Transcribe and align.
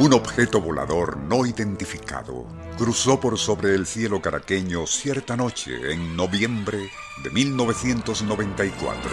Un 0.00 0.14
objeto 0.14 0.62
volador 0.62 1.18
no 1.18 1.44
identificado 1.44 2.46
cruzó 2.78 3.20
por 3.20 3.36
sobre 3.36 3.74
el 3.74 3.84
cielo 3.84 4.22
caraqueño 4.22 4.86
cierta 4.86 5.36
noche 5.36 5.92
en 5.92 6.16
noviembre 6.16 6.88
de 7.22 7.28
1994. 7.28 9.10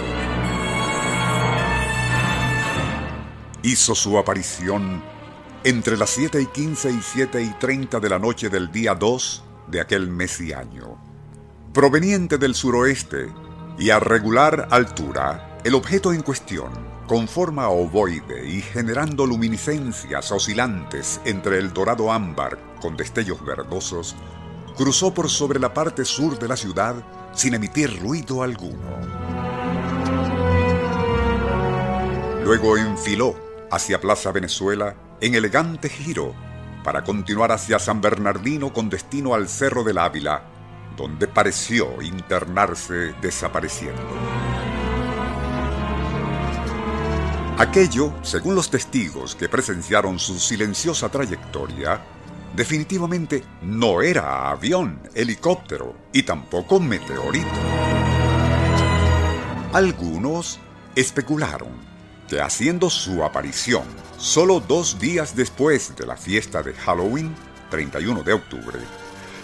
Hizo 3.63 3.95
su 3.95 4.17
aparición 4.17 5.03
entre 5.65 5.97
las 5.97 6.11
7 6.11 6.41
y 6.41 6.45
15 6.45 6.91
y 6.91 7.01
7 7.01 7.41
y 7.41 7.49
30 7.59 7.99
de 7.99 8.09
la 8.09 8.17
noche 8.17 8.47
del 8.47 8.71
día 8.71 8.95
2 8.95 9.43
de 9.67 9.81
aquel 9.81 10.07
mes 10.07 10.39
y 10.39 10.53
año. 10.53 10.97
Proveniente 11.73 12.37
del 12.37 12.55
suroeste 12.55 13.27
y 13.77 13.89
a 13.89 13.99
regular 13.99 14.69
altura, 14.71 15.59
el 15.65 15.75
objeto 15.75 16.13
en 16.13 16.21
cuestión 16.21 16.86
con 17.07 17.27
forma 17.29 17.69
ovoide 17.69 18.47
y 18.47 18.61
generando 18.61 19.25
luminiscencias 19.25 20.29
oscilantes 20.31 21.21
entre 21.23 21.57
el 21.57 21.71
dorado 21.71 22.11
ámbar 22.11 22.59
con 22.81 22.97
destellos 22.97 23.43
verdosos, 23.45 24.15
cruzó 24.75 25.13
por 25.13 25.29
sobre 25.29 25.57
la 25.57 25.73
parte 25.73 26.03
sur 26.03 26.37
de 26.37 26.49
la 26.49 26.57
ciudad 26.57 26.95
sin 27.33 27.53
emitir 27.53 27.97
ruido 28.01 28.43
alguno. 28.43 28.97
Luego 32.43 32.77
enfiló 32.77 33.35
hacia 33.71 34.01
Plaza 34.01 34.31
Venezuela 34.33 34.95
en 35.21 35.35
elegante 35.35 35.89
giro 35.89 36.35
para 36.83 37.03
continuar 37.03 37.53
hacia 37.53 37.79
San 37.79 38.01
Bernardino 38.01 38.73
con 38.73 38.89
destino 38.89 39.33
al 39.33 39.47
Cerro 39.47 39.83
del 39.83 39.97
Ávila, 39.97 40.43
donde 40.97 41.27
pareció 41.27 42.01
internarse 42.01 43.13
desapareciendo. 43.21 44.76
Aquello, 47.59 48.13
según 48.21 48.53
los 48.53 48.69
testigos 48.69 49.33
que 49.33 49.49
presenciaron 49.49 50.19
su 50.19 50.37
silenciosa 50.37 51.09
trayectoria, 51.09 51.99
definitivamente 52.55 53.43
no 53.63 54.03
era 54.03 54.51
avión, 54.51 55.01
helicóptero 55.15 55.95
y 56.13 56.21
tampoco 56.21 56.79
meteorito. 56.79 57.47
Algunos 59.73 60.59
especularon 60.95 61.69
que 62.29 62.41
haciendo 62.41 62.91
su 62.91 63.23
aparición 63.23 63.85
solo 64.19 64.59
dos 64.59 64.99
días 64.99 65.35
después 65.35 65.95
de 65.95 66.05
la 66.05 66.15
fiesta 66.15 66.61
de 66.61 66.73
Halloween, 66.73 67.33
31 67.71 68.21
de 68.21 68.33
octubre, 68.33 68.79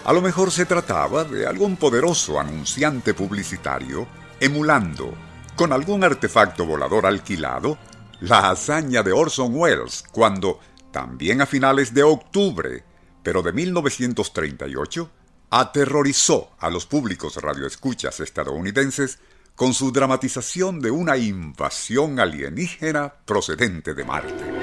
a 0.06 0.14
lo 0.14 0.22
mejor 0.22 0.52
se 0.52 0.68
trataba 0.68 1.24
de 1.24 1.48
algún 1.48 1.78
poderoso 1.78 2.40
anunciante 2.40 3.16
publicitario 3.16 4.06
emulando, 4.40 5.16
con 5.56 5.74
algún 5.74 6.04
artefacto 6.04 6.66
volador 6.66 7.08
alquilado, 7.08 7.78
la 8.24 8.52
hazaña 8.52 9.04
de 9.04 9.12
Orson 9.12 9.54
Welles 9.54 10.02
cuando, 10.14 10.58
también 10.92 11.42
a 11.42 11.46
finales 11.46 11.94
de 11.94 12.04
octubre, 12.04 12.86
pero 13.22 13.42
de 13.42 13.52
1938, 13.52 15.12
aterrorizó 15.50 16.52
a 16.58 16.70
los 16.70 16.86
públicos 16.86 17.36
radioescuchas 17.36 18.22
estadounidenses 18.22 19.20
con 19.56 19.74
su 19.74 19.92
dramatización 19.92 20.80
de 20.80 20.90
una 20.90 21.18
invasión 21.18 22.18
alienígena 22.18 23.14
procedente 23.26 23.94
de 23.94 24.06
Marte. 24.06 24.54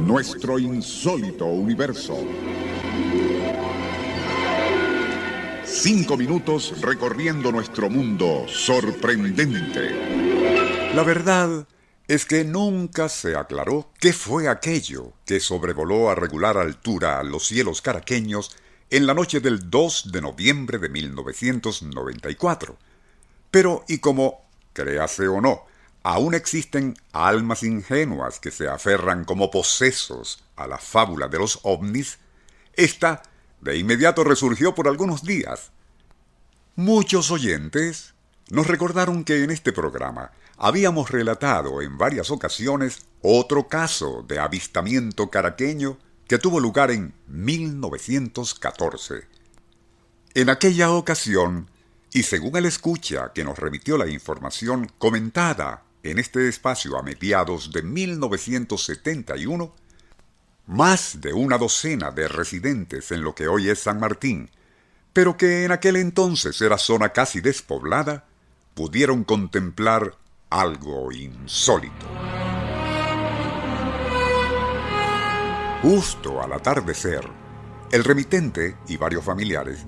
Nuestro 0.00 0.58
insólito 0.58 1.46
universo. 1.46 2.18
Cinco 5.64 6.18
minutos 6.18 6.80
recorriendo 6.82 7.50
nuestro 7.50 7.88
mundo 7.88 8.44
sorprendente. 8.46 10.23
La 10.94 11.02
verdad 11.02 11.66
es 12.06 12.24
que 12.24 12.44
nunca 12.44 13.08
se 13.08 13.34
aclaró 13.34 13.90
qué 13.98 14.12
fue 14.12 14.48
aquello 14.48 15.12
que 15.26 15.40
sobrevoló 15.40 16.08
a 16.08 16.14
regular 16.14 16.56
altura 16.56 17.20
los 17.24 17.48
cielos 17.48 17.82
caraqueños 17.82 18.56
en 18.90 19.04
la 19.04 19.12
noche 19.12 19.40
del 19.40 19.70
2 19.70 20.12
de 20.12 20.20
noviembre 20.20 20.78
de 20.78 20.88
1994. 20.88 22.78
Pero, 23.50 23.84
y 23.88 23.98
como, 23.98 24.46
créase 24.72 25.26
o 25.26 25.40
no, 25.40 25.64
aún 26.04 26.32
existen 26.32 26.94
almas 27.10 27.64
ingenuas 27.64 28.38
que 28.38 28.52
se 28.52 28.68
aferran 28.68 29.24
como 29.24 29.50
posesos 29.50 30.44
a 30.54 30.68
la 30.68 30.78
fábula 30.78 31.26
de 31.26 31.38
los 31.38 31.58
ovnis, 31.64 32.20
esta 32.74 33.24
de 33.60 33.76
inmediato 33.76 34.22
resurgió 34.22 34.76
por 34.76 34.86
algunos 34.86 35.24
días. 35.24 35.72
Muchos 36.76 37.32
oyentes 37.32 38.14
nos 38.48 38.68
recordaron 38.68 39.24
que 39.24 39.42
en 39.42 39.50
este 39.50 39.72
programa 39.72 40.30
habíamos 40.56 41.10
relatado 41.10 41.82
en 41.82 41.98
varias 41.98 42.30
ocasiones 42.30 43.06
otro 43.22 43.68
caso 43.68 44.24
de 44.26 44.38
avistamiento 44.38 45.30
caraqueño 45.30 45.98
que 46.28 46.38
tuvo 46.38 46.60
lugar 46.60 46.90
en 46.90 47.14
1914. 47.26 49.26
En 50.34 50.50
aquella 50.50 50.90
ocasión, 50.90 51.70
y 52.12 52.24
según 52.24 52.56
el 52.56 52.66
escucha 52.66 53.32
que 53.34 53.44
nos 53.44 53.58
remitió 53.58 53.98
la 53.98 54.08
información 54.08 54.90
comentada 54.98 55.84
en 56.02 56.18
este 56.18 56.48
espacio 56.48 56.98
a 56.98 57.02
mediados 57.02 57.72
de 57.72 57.82
1971, 57.82 59.74
más 60.66 61.20
de 61.20 61.32
una 61.32 61.58
docena 61.58 62.10
de 62.10 62.28
residentes 62.28 63.10
en 63.10 63.22
lo 63.22 63.34
que 63.34 63.48
hoy 63.48 63.68
es 63.68 63.80
San 63.80 64.00
Martín, 64.00 64.50
pero 65.12 65.36
que 65.36 65.64
en 65.64 65.72
aquel 65.72 65.96
entonces 65.96 66.60
era 66.60 66.78
zona 66.78 67.10
casi 67.10 67.40
despoblada, 67.40 68.26
pudieron 68.74 69.24
contemplar 69.24 70.16
algo 70.60 71.10
insólito. 71.10 72.06
Justo 75.82 76.40
al 76.40 76.52
atardecer, 76.52 77.28
el 77.90 78.04
remitente 78.04 78.76
y 78.86 78.96
varios 78.96 79.24
familiares 79.24 79.84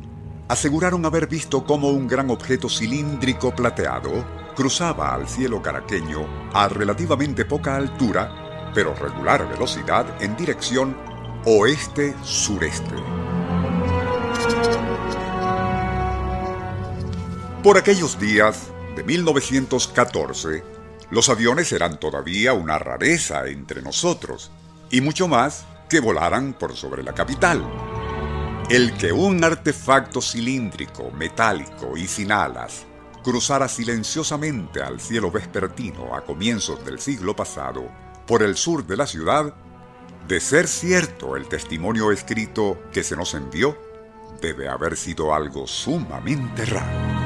aseguraron 0.48 1.06
haber 1.06 1.28
visto 1.28 1.64
cómo 1.64 1.90
un 1.90 2.08
gran 2.08 2.30
objeto 2.30 2.68
cilíndrico 2.68 3.54
plateado 3.54 4.26
cruzaba 4.56 5.14
al 5.14 5.28
cielo 5.28 5.62
caraqueño 5.62 6.26
a 6.52 6.68
relativamente 6.68 7.44
poca 7.44 7.76
altura 7.76 8.72
pero 8.74 8.92
regular 8.94 9.48
velocidad 9.48 10.20
en 10.20 10.36
dirección 10.36 10.96
oeste-sureste. 11.44 12.96
Por 17.62 17.78
aquellos 17.78 18.18
días 18.18 18.72
de 18.96 19.04
1914, 19.04 20.64
los 21.10 21.28
aviones 21.28 21.70
eran 21.70 22.00
todavía 22.00 22.54
una 22.54 22.78
rareza 22.78 23.46
entre 23.46 23.82
nosotros, 23.82 24.50
y 24.90 25.02
mucho 25.02 25.28
más 25.28 25.66
que 25.88 26.00
volaran 26.00 26.54
por 26.54 26.74
sobre 26.74 27.02
la 27.02 27.12
capital. 27.12 27.62
El 28.70 28.96
que 28.96 29.12
un 29.12 29.44
artefacto 29.44 30.20
cilíndrico, 30.20 31.10
metálico 31.12 31.96
y 31.96 32.08
sin 32.08 32.32
alas 32.32 32.86
cruzara 33.22 33.68
silenciosamente 33.68 34.82
al 34.82 34.98
cielo 34.98 35.30
vespertino 35.30 36.14
a 36.14 36.24
comienzos 36.24 36.84
del 36.84 36.98
siglo 36.98 37.36
pasado 37.36 37.88
por 38.26 38.42
el 38.42 38.56
sur 38.56 38.86
de 38.86 38.96
la 38.96 39.06
ciudad, 39.06 39.54
de 40.26 40.40
ser 40.40 40.66
cierto 40.66 41.36
el 41.36 41.46
testimonio 41.46 42.10
escrito 42.10 42.78
que 42.92 43.04
se 43.04 43.14
nos 43.14 43.34
envió, 43.34 43.76
debe 44.40 44.68
haber 44.68 44.96
sido 44.96 45.34
algo 45.34 45.66
sumamente 45.66 46.64
raro. 46.64 47.25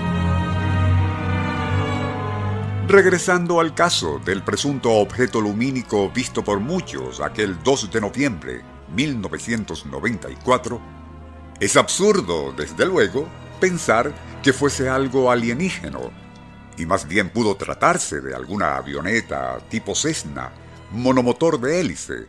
Regresando 2.90 3.60
al 3.60 3.72
caso 3.72 4.18
del 4.18 4.42
presunto 4.42 4.90
objeto 4.90 5.40
lumínico 5.40 6.10
visto 6.10 6.42
por 6.42 6.58
muchos 6.58 7.20
aquel 7.20 7.62
2 7.62 7.88
de 7.92 8.00
noviembre 8.00 8.62
1994, 8.92 10.80
es 11.60 11.76
absurdo, 11.76 12.50
desde 12.50 12.86
luego, 12.86 13.28
pensar 13.60 14.12
que 14.42 14.52
fuese 14.52 14.88
algo 14.88 15.30
alienígeno, 15.30 16.10
y 16.76 16.84
más 16.84 17.06
bien 17.06 17.30
pudo 17.30 17.54
tratarse 17.54 18.20
de 18.20 18.34
alguna 18.34 18.74
avioneta 18.74 19.60
tipo 19.68 19.94
Cessna 19.94 20.50
monomotor 20.90 21.60
de 21.60 21.78
hélice, 21.78 22.26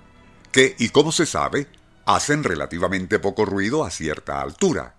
que, 0.51 0.75
y 0.77 0.89
como 0.89 1.11
se 1.11 1.25
sabe, 1.25 1.69
hacen 2.05 2.43
relativamente 2.43 3.17
poco 3.17 3.45
ruido 3.45 3.83
a 3.83 3.89
cierta 3.89 4.39
altura. 4.39 4.93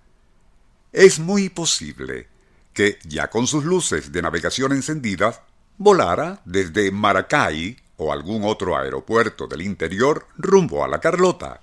es 0.91 1.21
muy 1.21 1.51
posible 1.51 2.27
que, 2.75 2.99
ya 3.05 3.31
con 3.31 3.47
sus 3.47 3.63
luces 3.63 4.11
de 4.11 4.23
navegación 4.23 4.73
encendidas, 4.73 5.41
volara 5.83 6.41
desde 6.45 6.91
Maracay 6.91 7.77
o 7.97 8.13
algún 8.13 8.45
otro 8.45 8.77
aeropuerto 8.77 9.47
del 9.47 9.63
interior 9.63 10.27
rumbo 10.37 10.85
a 10.85 10.89
la 10.89 11.01
Carlota. 11.01 11.61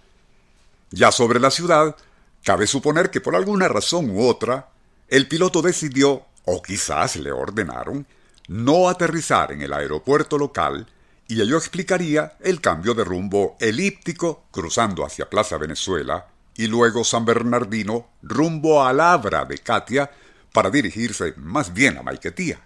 Ya 0.91 1.11
sobre 1.11 1.39
la 1.39 1.51
ciudad, 1.51 1.95
cabe 2.43 2.67
suponer 2.67 3.09
que 3.09 3.21
por 3.21 3.35
alguna 3.35 3.67
razón 3.67 4.09
u 4.09 4.27
otra, 4.27 4.69
el 5.07 5.27
piloto 5.27 5.61
decidió, 5.61 6.25
o 6.45 6.61
quizás 6.61 7.15
le 7.15 7.31
ordenaron, 7.31 8.07
no 8.47 8.89
aterrizar 8.89 9.51
en 9.51 9.61
el 9.61 9.73
aeropuerto 9.73 10.37
local 10.37 10.87
y 11.27 11.41
ello 11.41 11.57
explicaría 11.57 12.33
el 12.39 12.59
cambio 12.59 12.95
de 12.95 13.03
rumbo 13.03 13.55
elíptico 13.59 14.45
cruzando 14.49 15.05
hacia 15.05 15.29
Plaza 15.29 15.57
Venezuela 15.57 16.27
y 16.55 16.65
luego 16.65 17.03
San 17.03 17.23
Bernardino 17.23 18.09
rumbo 18.23 18.83
a 18.83 18.91
Labra 18.91 19.45
de 19.45 19.59
Katia 19.59 20.09
para 20.51 20.71
dirigirse 20.71 21.35
más 21.37 21.71
bien 21.71 21.99
a 21.99 22.01
Maiquetía. 22.01 22.59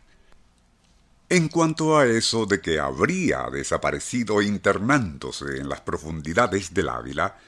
En 1.33 1.47
cuanto 1.47 1.97
a 1.97 2.05
eso 2.05 2.45
de 2.45 2.61
que 2.61 2.79
habría 2.79 3.49
desaparecido 3.51 4.39
internándose 4.43 5.57
en 5.57 5.67
las 5.67 5.81
profundidades 5.81 6.75
del 6.75 6.89
Ávila, 6.89 7.39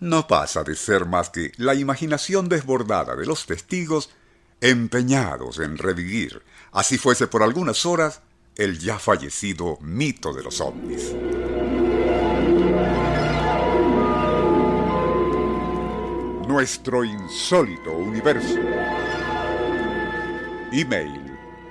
no 0.00 0.26
pasa 0.26 0.64
de 0.64 0.74
ser 0.74 1.06
más 1.06 1.30
que 1.30 1.52
la 1.56 1.76
imaginación 1.76 2.48
desbordada 2.48 3.14
de 3.14 3.26
los 3.26 3.46
testigos 3.46 4.10
empeñados 4.60 5.60
en 5.60 5.78
revivir, 5.78 6.42
así 6.72 6.98
fuese 6.98 7.28
por 7.28 7.44
algunas 7.44 7.86
horas, 7.86 8.22
el 8.56 8.80
ya 8.80 8.98
fallecido 8.98 9.78
mito 9.82 10.34
de 10.34 10.42
los 10.42 10.60
ovnis. 10.60 11.14
Nuestro 16.48 17.04
insólito 17.04 17.92
universo. 17.92 18.58
Email 20.72 21.27